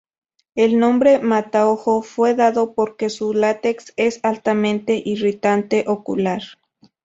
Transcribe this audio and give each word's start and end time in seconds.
El 0.55 0.79
nombre 0.79 1.19
"mataojo" 1.19 2.01
fue 2.01 2.33
dado 2.33 2.73
porque 2.73 3.11
su 3.11 3.33
látex 3.35 3.93
es 3.97 4.19
altamente 4.23 4.99
irritante 5.05 5.83
ocular. 5.85 6.41